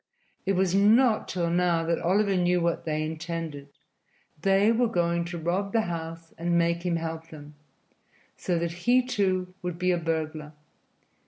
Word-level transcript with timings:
It 0.47 0.53
was 0.53 0.73
not 0.73 1.27
till 1.27 1.51
now 1.51 1.83
that 1.85 1.99
Oliver 1.99 2.35
knew 2.35 2.59
what 2.59 2.85
they 2.85 3.03
intended 3.03 3.67
that 3.67 3.75
they 4.41 4.71
were 4.71 4.87
going 4.87 5.25
to 5.25 5.37
rob 5.37 5.73
the 5.73 5.81
house 5.83 6.33
and 6.39 6.57
make 6.57 6.81
him 6.83 6.95
help 6.95 7.27
them, 7.29 7.53
so 8.35 8.57
that 8.57 8.71
he, 8.71 9.05
too, 9.05 9.53
would 9.61 9.77
be 9.77 9.91
a 9.91 9.99
burglar. 9.99 10.53